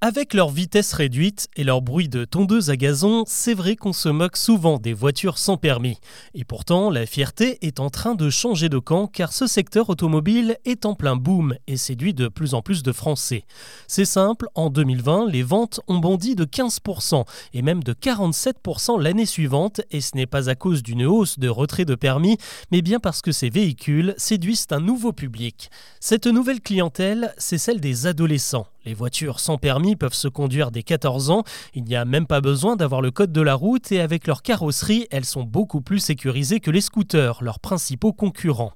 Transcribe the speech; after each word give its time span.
Avec 0.00 0.32
leur 0.32 0.50
vitesse 0.50 0.92
réduite 0.92 1.48
et 1.56 1.64
leur 1.64 1.82
bruit 1.82 2.08
de 2.08 2.24
tondeuse 2.24 2.70
à 2.70 2.76
gazon, 2.76 3.24
c'est 3.26 3.52
vrai 3.52 3.74
qu'on 3.74 3.92
se 3.92 4.08
moque 4.08 4.36
souvent 4.36 4.78
des 4.78 4.92
voitures 4.92 5.38
sans 5.38 5.56
permis. 5.56 5.98
Et 6.34 6.44
pourtant, 6.44 6.88
la 6.88 7.04
fierté 7.04 7.58
est 7.62 7.80
en 7.80 7.90
train 7.90 8.14
de 8.14 8.30
changer 8.30 8.68
de 8.68 8.78
camp 8.78 9.08
car 9.08 9.32
ce 9.32 9.48
secteur 9.48 9.90
automobile 9.90 10.56
est 10.64 10.86
en 10.86 10.94
plein 10.94 11.16
boom 11.16 11.56
et 11.66 11.76
séduit 11.76 12.14
de 12.14 12.28
plus 12.28 12.54
en 12.54 12.62
plus 12.62 12.84
de 12.84 12.92
Français. 12.92 13.42
C'est 13.88 14.04
simple, 14.04 14.46
en 14.54 14.70
2020, 14.70 15.30
les 15.30 15.42
ventes 15.42 15.80
ont 15.88 15.98
bondi 15.98 16.36
de 16.36 16.44
15% 16.44 17.24
et 17.54 17.62
même 17.62 17.82
de 17.82 17.92
47% 17.92 19.02
l'année 19.02 19.26
suivante 19.26 19.80
et 19.90 20.00
ce 20.00 20.14
n'est 20.14 20.26
pas 20.26 20.48
à 20.48 20.54
cause 20.54 20.84
d'une 20.84 21.06
hausse 21.06 21.40
de 21.40 21.48
retrait 21.48 21.86
de 21.86 21.96
permis, 21.96 22.38
mais 22.70 22.82
bien 22.82 23.00
parce 23.00 23.20
que 23.20 23.32
ces 23.32 23.50
véhicules 23.50 24.14
séduisent 24.16 24.68
un 24.70 24.78
nouveau 24.78 25.12
public. 25.12 25.72
Cette 25.98 26.28
nouvelle 26.28 26.60
clientèle, 26.60 27.34
c'est 27.36 27.58
celle 27.58 27.80
des 27.80 28.06
adolescents. 28.06 28.68
Les 28.88 28.94
voitures 28.94 29.38
sans 29.38 29.58
permis 29.58 29.96
peuvent 29.96 30.14
se 30.14 30.28
conduire 30.28 30.70
dès 30.70 30.82
14 30.82 31.28
ans, 31.28 31.44
il 31.74 31.84
n'y 31.84 31.94
a 31.94 32.06
même 32.06 32.26
pas 32.26 32.40
besoin 32.40 32.74
d'avoir 32.74 33.02
le 33.02 33.10
code 33.10 33.32
de 33.32 33.42
la 33.42 33.54
route 33.54 33.92
et 33.92 34.00
avec 34.00 34.26
leur 34.26 34.40
carrosserie, 34.40 35.06
elles 35.10 35.26
sont 35.26 35.42
beaucoup 35.42 35.82
plus 35.82 35.98
sécurisées 35.98 36.58
que 36.58 36.70
les 36.70 36.80
scooters, 36.80 37.42
leurs 37.42 37.60
principaux 37.60 38.14
concurrents. 38.14 38.72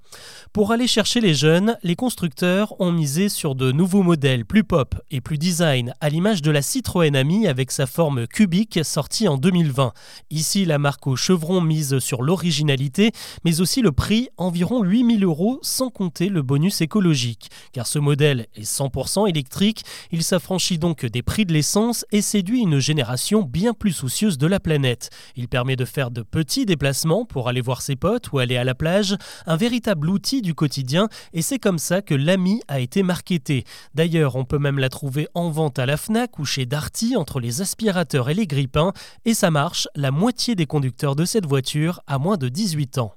Pour 0.53 0.71
aller 0.71 0.87
chercher 0.87 1.23
les 1.23 1.33
jeunes, 1.33 1.79
les 1.83 1.97
constructeurs 1.97 2.79
ont 2.79 2.93
misé 2.93 3.31
sur 3.31 3.55
de 3.55 3.73
nouveaux 3.73 4.03
modèles 4.03 4.45
plus 4.45 4.65
pop 4.65 4.95
et 5.11 5.23
plus 5.23 5.39
design, 5.39 5.95
à 6.03 6.11
l'image 6.11 6.43
de 6.43 6.51
la 6.51 6.61
Citroën 6.61 7.17
Ami 7.17 7.47
avec 7.47 7.71
sa 7.71 7.87
forme 7.87 8.27
cubique 8.27 8.81
sortie 8.85 9.29
en 9.29 9.39
2020. 9.39 9.95
Ici, 10.29 10.67
la 10.67 10.77
marque 10.77 11.07
au 11.07 11.17
chevron 11.17 11.63
mise 11.63 12.01
sur 12.01 12.21
l'originalité, 12.21 13.13
mais 13.47 13.63
aussi 13.63 13.81
le 13.81 13.93
prix, 13.93 14.29
environ 14.37 14.83
8000 14.83 15.25
euros, 15.25 15.59
sans 15.63 15.89
compter 15.89 16.29
le 16.29 16.43
bonus 16.43 16.83
écologique. 16.83 17.49
Car 17.73 17.87
ce 17.87 17.99
modèle 17.99 18.47
est 18.55 18.71
100% 18.71 19.27
électrique 19.27 19.85
il 20.11 20.23
s'affranchit 20.23 20.79
donc 20.79 21.07
des 21.07 21.23
prix 21.23 21.47
de 21.47 21.53
l'essence 21.53 22.05
et 22.13 22.23
séduit 22.23 22.61
une 22.61 22.79
génération 22.79 23.43
bien 23.43 23.73
plus 23.73 23.93
soucieuse 23.93 24.39
de 24.39 24.47
la 24.47 24.61
planète. 24.61 25.11
Il 25.37 25.49
permet 25.49 25.77
de 25.77 25.85
faire 25.85 26.11
de 26.11 26.23
petits 26.23 26.67
déplacements 26.67 27.25
pour 27.25 27.49
aller 27.49 27.61
voir 27.61 27.83
ses 27.83 27.97
potes 27.97 28.33
ou 28.33 28.39
aller 28.39 28.57
à 28.57 28.65
la 28.65 28.75
plage, 28.75 29.17
un 29.47 29.57
véritable 29.57 30.11
outil 30.11 30.43
du 30.43 30.55
quotidien 30.55 31.09
et 31.33 31.43
c'est 31.43 31.59
comme 31.59 31.79
ça 31.79 32.03
que 32.03 32.15
l'ami 32.15 32.63
a 32.69 32.81
été 32.81 33.03
marketé. 33.03 33.65
D'ailleurs, 33.95 34.37
on 34.37 34.45
peut 34.45 34.59
même 34.59 34.79
la 34.79 34.89
trouver 34.89 35.29
en 35.35 35.51
vente 35.51 35.79
à 35.79 35.87
la 35.87 35.97
FNAC 35.97 36.39
ou 36.39 36.45
chez 36.45 36.67
Darty 36.67 37.17
entre 37.17 37.41
les 37.41 37.61
aspirateurs 37.61 38.31
et 38.31 38.35
les 38.35 38.47
grippins 38.47 38.93
et 39.25 39.35
ça 39.35 39.51
marche, 39.51 39.89
la 39.95 40.11
moitié 40.11 40.55
des 40.55 40.67
conducteurs 40.67 41.17
de 41.17 41.25
cette 41.25 41.47
voiture 41.47 42.01
a 42.07 42.19
moins 42.19 42.37
de 42.37 42.49
18 42.49 42.99
ans. 42.99 43.15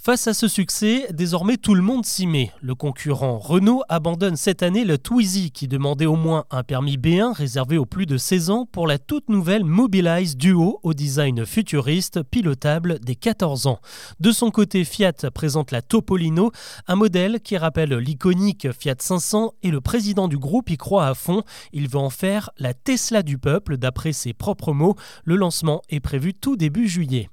Face 0.00 0.28
à 0.28 0.32
ce 0.32 0.46
succès, 0.46 1.08
désormais 1.12 1.56
tout 1.56 1.74
le 1.74 1.82
monde 1.82 2.06
s'y 2.06 2.28
met. 2.28 2.52
Le 2.62 2.76
concurrent 2.76 3.36
Renault 3.36 3.82
abandonne 3.88 4.36
cette 4.36 4.62
année 4.62 4.84
le 4.84 4.96
Twizy 4.96 5.50
qui 5.50 5.66
demandait 5.66 6.06
au 6.06 6.14
moins 6.14 6.44
un 6.52 6.62
permis 6.62 6.96
B1 6.96 7.32
réservé 7.32 7.78
aux 7.78 7.84
plus 7.84 8.06
de 8.06 8.16
16 8.16 8.50
ans 8.50 8.64
pour 8.64 8.86
la 8.86 8.98
toute 8.98 9.28
nouvelle 9.28 9.64
Mobilize 9.64 10.36
Duo 10.36 10.78
au 10.84 10.94
design 10.94 11.44
futuriste 11.44 12.22
pilotable 12.22 13.00
des 13.00 13.16
14 13.16 13.66
ans. 13.66 13.80
De 14.20 14.30
son 14.30 14.52
côté, 14.52 14.84
Fiat 14.84 15.30
présente 15.34 15.72
la 15.72 15.82
Topolino, 15.82 16.52
un 16.86 16.94
modèle 16.94 17.40
qui 17.40 17.56
rappelle 17.56 17.94
l'iconique 17.94 18.68
Fiat 18.70 18.96
500 19.00 19.54
et 19.64 19.70
le 19.72 19.80
président 19.80 20.28
du 20.28 20.38
groupe 20.38 20.70
y 20.70 20.76
croit 20.76 21.08
à 21.08 21.14
fond. 21.14 21.42
Il 21.72 21.88
veut 21.88 21.98
en 21.98 22.10
faire 22.10 22.50
la 22.56 22.72
Tesla 22.72 23.24
du 23.24 23.36
peuple 23.36 23.76
d'après 23.76 24.12
ses 24.12 24.32
propres 24.32 24.72
mots. 24.72 24.94
Le 25.24 25.34
lancement 25.34 25.82
est 25.90 26.00
prévu 26.00 26.34
tout 26.34 26.56
début 26.56 26.88
juillet. 26.88 27.28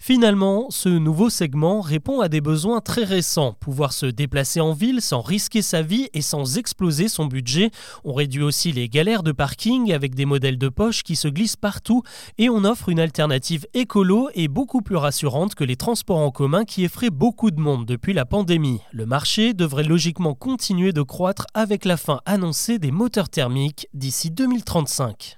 Finalement, 0.00 0.68
ce 0.70 0.88
nouveau 0.88 1.28
segment 1.28 1.80
répond 1.80 2.20
à 2.20 2.28
des 2.28 2.40
besoins 2.40 2.80
très 2.80 3.02
récents. 3.02 3.54
Pouvoir 3.58 3.92
se 3.92 4.06
déplacer 4.06 4.60
en 4.60 4.72
ville 4.72 5.02
sans 5.02 5.20
risquer 5.20 5.60
sa 5.60 5.82
vie 5.82 6.08
et 6.14 6.22
sans 6.22 6.56
exploser 6.56 7.08
son 7.08 7.26
budget. 7.26 7.70
On 8.04 8.14
réduit 8.14 8.42
aussi 8.42 8.70
les 8.70 8.88
galères 8.88 9.24
de 9.24 9.32
parking 9.32 9.92
avec 9.92 10.14
des 10.14 10.24
modèles 10.24 10.56
de 10.56 10.68
poche 10.68 11.02
qui 11.02 11.16
se 11.16 11.26
glissent 11.26 11.56
partout 11.56 12.02
et 12.38 12.48
on 12.48 12.64
offre 12.64 12.88
une 12.88 13.00
alternative 13.00 13.66
écolo 13.74 14.30
et 14.34 14.46
beaucoup 14.46 14.82
plus 14.82 14.96
rassurante 14.96 15.56
que 15.56 15.64
les 15.64 15.76
transports 15.76 16.18
en 16.18 16.30
commun 16.30 16.64
qui 16.64 16.84
effraient 16.84 17.10
beaucoup 17.10 17.50
de 17.50 17.60
monde 17.60 17.84
depuis 17.84 18.12
la 18.12 18.24
pandémie. 18.24 18.80
Le 18.92 19.04
marché 19.04 19.52
devrait 19.52 19.82
logiquement 19.82 20.34
continuer 20.34 20.92
de 20.92 21.02
croître 21.02 21.46
avec 21.54 21.84
la 21.84 21.96
fin 21.96 22.20
annoncée 22.24 22.78
des 22.78 22.92
moteurs 22.92 23.28
thermiques 23.28 23.88
d'ici 23.94 24.30
2035. 24.30 25.37